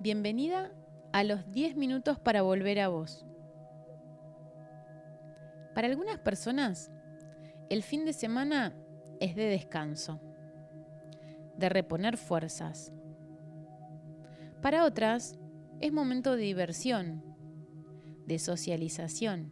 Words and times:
Bienvenida 0.00 0.70
a 1.12 1.24
los 1.24 1.50
10 1.50 1.74
minutos 1.74 2.20
para 2.20 2.42
volver 2.42 2.78
a 2.78 2.86
vos. 2.86 3.26
Para 5.74 5.88
algunas 5.88 6.18
personas, 6.20 6.92
el 7.68 7.82
fin 7.82 8.04
de 8.04 8.12
semana 8.12 8.76
es 9.18 9.34
de 9.34 9.46
descanso, 9.46 10.20
de 11.56 11.68
reponer 11.68 12.16
fuerzas. 12.16 12.92
Para 14.62 14.84
otras, 14.84 15.36
es 15.80 15.92
momento 15.92 16.36
de 16.36 16.42
diversión, 16.42 17.24
de 18.24 18.38
socialización. 18.38 19.50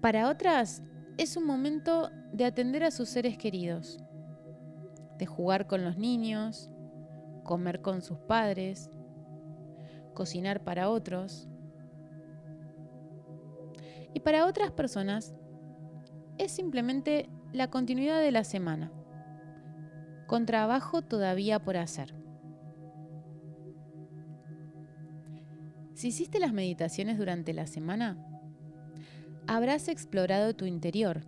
Para 0.00 0.30
otras, 0.30 0.82
es 1.18 1.36
un 1.36 1.44
momento 1.44 2.10
de 2.32 2.46
atender 2.46 2.82
a 2.82 2.90
sus 2.90 3.10
seres 3.10 3.36
queridos, 3.36 3.98
de 5.18 5.26
jugar 5.26 5.66
con 5.66 5.84
los 5.84 5.98
niños, 5.98 6.69
comer 7.50 7.82
con 7.82 8.00
sus 8.00 8.16
padres, 8.16 8.88
cocinar 10.14 10.62
para 10.62 10.88
otros. 10.88 11.48
Y 14.14 14.20
para 14.20 14.46
otras 14.46 14.70
personas 14.70 15.34
es 16.38 16.52
simplemente 16.52 17.28
la 17.52 17.68
continuidad 17.68 18.20
de 18.20 18.30
la 18.30 18.44
semana, 18.44 18.92
con 20.28 20.46
trabajo 20.46 21.02
todavía 21.02 21.58
por 21.58 21.76
hacer. 21.76 22.14
Si 25.94 26.06
hiciste 26.06 26.38
las 26.38 26.52
meditaciones 26.52 27.18
durante 27.18 27.52
la 27.52 27.66
semana, 27.66 28.16
habrás 29.48 29.88
explorado 29.88 30.54
tu 30.54 30.66
interior, 30.66 31.22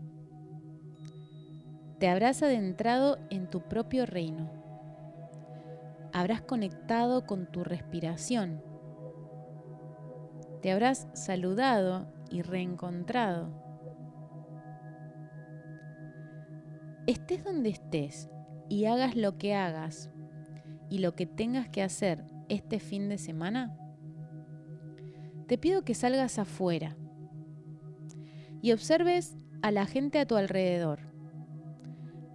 te 1.98 2.08
habrás 2.08 2.44
adentrado 2.44 3.18
en 3.28 3.50
tu 3.50 3.62
propio 3.62 4.06
reino 4.06 4.61
habrás 6.12 6.42
conectado 6.42 7.26
con 7.26 7.50
tu 7.50 7.64
respiración. 7.64 8.62
Te 10.60 10.70
habrás 10.70 11.08
saludado 11.14 12.12
y 12.30 12.42
reencontrado. 12.42 13.50
Estés 17.06 17.44
donde 17.44 17.70
estés 17.70 18.28
y 18.68 18.84
hagas 18.84 19.16
lo 19.16 19.38
que 19.38 19.54
hagas 19.54 20.10
y 20.88 20.98
lo 20.98 21.14
que 21.14 21.26
tengas 21.26 21.68
que 21.68 21.82
hacer 21.82 22.24
este 22.48 22.78
fin 22.78 23.08
de 23.08 23.18
semana, 23.18 23.76
te 25.48 25.58
pido 25.58 25.84
que 25.84 25.94
salgas 25.94 26.38
afuera 26.38 26.96
y 28.60 28.72
observes 28.72 29.36
a 29.62 29.70
la 29.70 29.86
gente 29.86 30.18
a 30.18 30.26
tu 30.26 30.36
alrededor, 30.36 31.00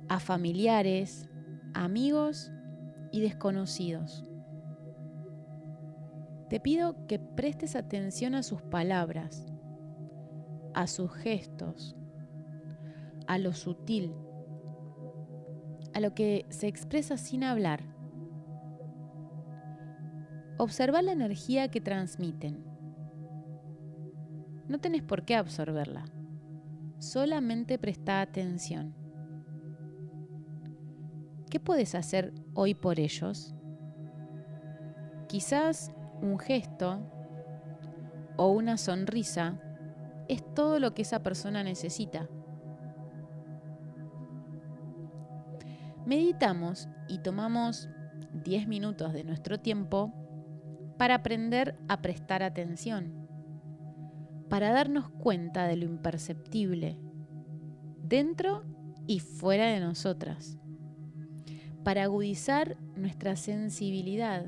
a 0.09 0.19
familiares, 0.19 1.29
amigos 1.73 2.51
y 3.11 3.21
desconocidos. 3.21 4.23
Te 6.49 6.59
pido 6.59 7.05
que 7.07 7.19
prestes 7.19 7.75
atención 7.75 8.33
a 8.33 8.43
sus 8.43 8.61
palabras, 8.61 9.45
a 10.73 10.87
sus 10.87 11.11
gestos, 11.13 11.95
a 13.27 13.37
lo 13.37 13.53
sutil, 13.53 14.13
a 15.93 15.99
lo 15.99 16.13
que 16.13 16.45
se 16.49 16.67
expresa 16.67 17.17
sin 17.17 17.43
hablar. 17.43 17.81
Observa 20.57 21.01
la 21.01 21.11
energía 21.11 21.69
que 21.69 21.81
transmiten. 21.81 22.63
No 24.67 24.79
tenés 24.79 25.03
por 25.03 25.25
qué 25.25 25.35
absorberla, 25.35 26.05
solamente 26.99 27.77
presta 27.77 28.21
atención. 28.21 29.06
¿Qué 31.49 31.61
puedes 31.61 31.95
hacer 31.95 32.33
hoy 32.53 32.73
por 32.73 32.99
ellos? 32.99 33.55
Quizás 35.29 35.93
un 36.21 36.39
gesto 36.39 36.99
o 38.35 38.51
una 38.51 38.75
sonrisa 38.77 39.57
es 40.27 40.43
todo 40.53 40.79
lo 40.79 40.93
que 40.93 41.03
esa 41.03 41.23
persona 41.23 41.63
necesita. 41.63 42.27
Meditamos 46.05 46.89
y 47.07 47.19
tomamos 47.19 47.87
10 48.43 48.67
minutos 48.67 49.13
de 49.13 49.23
nuestro 49.23 49.57
tiempo 49.57 50.13
para 50.97 51.15
aprender 51.15 51.77
a 51.87 52.01
prestar 52.01 52.43
atención, 52.43 53.25
para 54.49 54.71
darnos 54.71 55.09
cuenta 55.09 55.65
de 55.65 55.77
lo 55.77 55.85
imperceptible, 55.85 56.99
dentro 58.03 58.65
y 59.05 59.21
fuera 59.21 59.67
de 59.67 59.79
nosotras 59.79 60.57
para 61.87 62.03
agudizar 62.03 62.75
nuestra 62.97 63.37
sensibilidad 63.37 64.45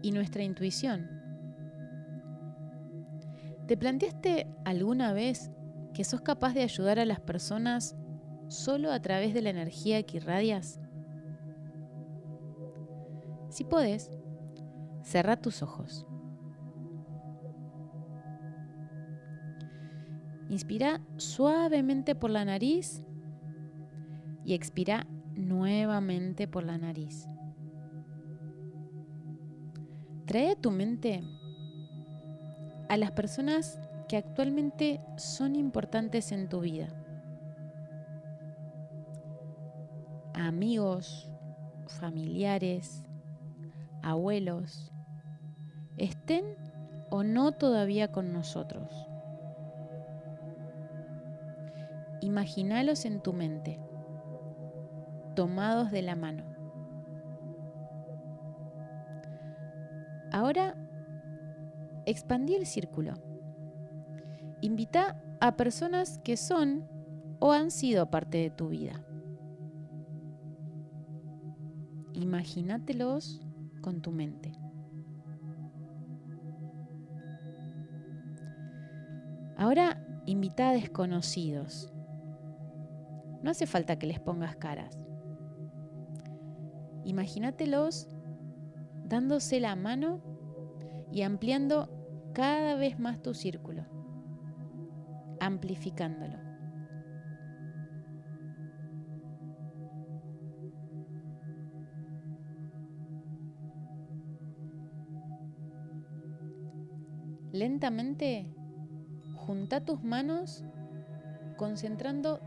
y 0.00 0.12
nuestra 0.12 0.42
intuición. 0.42 1.06
¿Te 3.66 3.76
planteaste 3.76 4.46
alguna 4.64 5.12
vez 5.12 5.50
que 5.92 6.04
sos 6.04 6.22
capaz 6.22 6.54
de 6.54 6.62
ayudar 6.62 7.00
a 7.00 7.04
las 7.04 7.20
personas 7.20 7.98
solo 8.46 8.92
a 8.92 9.02
través 9.02 9.34
de 9.34 9.42
la 9.42 9.50
energía 9.50 10.02
que 10.04 10.16
irradias? 10.16 10.80
Si 13.50 13.64
podés, 13.64 14.10
cerra 15.02 15.36
tus 15.36 15.62
ojos. 15.62 16.06
Inspira 20.48 21.02
suavemente 21.18 22.14
por 22.14 22.30
la 22.30 22.46
nariz 22.46 23.04
y 24.46 24.54
expira 24.54 25.06
nuevamente 25.38 26.48
por 26.48 26.64
la 26.64 26.76
nariz. 26.76 27.28
Trae 30.26 30.50
a 30.50 30.56
tu 30.56 30.70
mente 30.70 31.22
a 32.88 32.96
las 32.96 33.12
personas 33.12 33.78
que 34.08 34.16
actualmente 34.16 35.00
son 35.16 35.56
importantes 35.56 36.32
en 36.32 36.48
tu 36.48 36.60
vida. 36.60 36.88
Amigos, 40.34 41.30
familiares, 41.86 43.04
abuelos, 44.02 44.92
estén 45.96 46.44
o 47.10 47.22
no 47.22 47.52
todavía 47.52 48.10
con 48.10 48.32
nosotros. 48.32 48.90
Imagínalos 52.20 53.04
en 53.04 53.22
tu 53.22 53.32
mente 53.32 53.78
tomados 55.38 55.92
de 55.92 56.02
la 56.02 56.16
mano. 56.16 56.42
Ahora, 60.32 60.74
expandí 62.06 62.56
el 62.56 62.66
círculo. 62.66 63.14
Invita 64.62 65.22
a 65.40 65.56
personas 65.56 66.18
que 66.24 66.36
son 66.36 66.88
o 67.38 67.52
han 67.52 67.70
sido 67.70 68.10
parte 68.10 68.38
de 68.38 68.50
tu 68.50 68.70
vida. 68.70 69.00
Imagínatelos 72.14 73.40
con 73.80 74.02
tu 74.02 74.10
mente. 74.10 74.50
Ahora 79.56 80.04
invita 80.26 80.70
a 80.70 80.72
desconocidos. 80.72 81.92
No 83.40 83.52
hace 83.52 83.68
falta 83.68 84.00
que 84.00 84.08
les 84.08 84.18
pongas 84.18 84.56
caras. 84.56 85.07
Imagínatelos 87.08 88.06
dándose 89.06 89.60
la 89.60 89.74
mano 89.76 90.20
y 91.10 91.22
ampliando 91.22 91.88
cada 92.34 92.74
vez 92.74 92.98
más 92.98 93.22
tu 93.22 93.32
círculo, 93.32 93.86
amplificándolo. 95.40 96.36
Lentamente, 107.52 108.54
junta 109.34 109.82
tus 109.82 110.04
manos 110.04 110.62
concentrando 111.56 112.40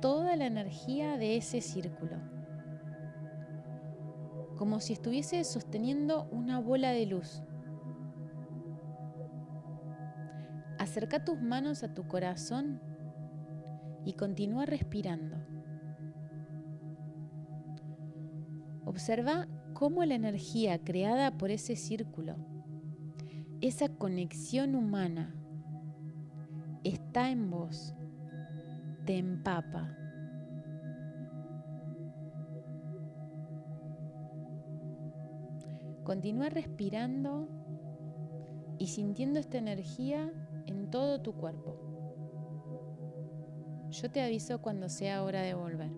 toda 0.00 0.36
la 0.36 0.46
energía 0.46 1.18
de 1.18 1.36
ese 1.36 1.60
círculo 1.60 2.35
como 4.56 4.80
si 4.80 4.94
estuviese 4.94 5.44
sosteniendo 5.44 6.28
una 6.30 6.60
bola 6.60 6.90
de 6.90 7.06
luz. 7.06 7.42
Acerca 10.78 11.24
tus 11.24 11.40
manos 11.40 11.82
a 11.82 11.94
tu 11.94 12.06
corazón 12.06 12.80
y 14.04 14.14
continúa 14.14 14.66
respirando. 14.66 15.36
Observa 18.84 19.46
cómo 19.74 20.04
la 20.04 20.14
energía 20.14 20.78
creada 20.78 21.36
por 21.36 21.50
ese 21.50 21.76
círculo, 21.76 22.36
esa 23.60 23.88
conexión 23.88 24.74
humana, 24.74 25.34
está 26.82 27.30
en 27.30 27.50
vos, 27.50 27.94
te 29.04 29.18
empapa 29.18 30.05
Continúa 36.06 36.50
respirando 36.50 37.48
y 38.78 38.86
sintiendo 38.86 39.40
esta 39.40 39.58
energía 39.58 40.32
en 40.66 40.88
todo 40.88 41.20
tu 41.20 41.34
cuerpo. 41.34 41.80
Yo 43.90 44.08
te 44.12 44.22
aviso 44.22 44.62
cuando 44.62 44.88
sea 44.88 45.24
hora 45.24 45.42
de 45.42 45.54
volver. 45.54 45.90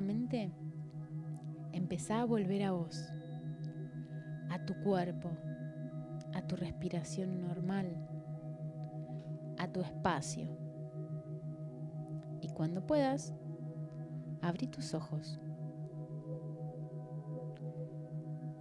Lentamente 0.00 0.50
empezá 1.72 2.20
a 2.20 2.24
volver 2.24 2.62
a 2.62 2.72
vos, 2.72 3.12
a 4.48 4.64
tu 4.64 4.74
cuerpo, 4.82 5.30
a 6.34 6.42
tu 6.42 6.56
respiración 6.56 7.40
normal, 7.42 7.96
a 9.58 9.68
tu 9.68 9.80
espacio. 9.80 10.48
Y 12.40 12.48
cuando 12.48 12.86
puedas, 12.86 13.34
abrí 14.40 14.66
tus 14.66 14.94
ojos. 14.94 15.38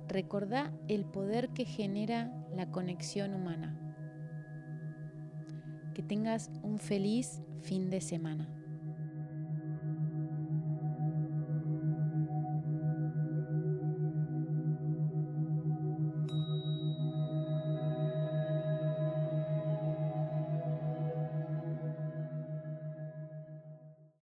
Recordá 0.07 0.73
el 0.87 1.05
poder 1.05 1.49
que 1.49 1.65
genera 1.65 2.33
la 2.53 2.69
conexión 2.69 3.33
humana. 3.33 3.77
Que 5.93 6.03
tengas 6.03 6.51
un 6.63 6.79
feliz 6.79 7.41
fin 7.61 7.89
de 7.89 8.01
semana. 8.01 8.58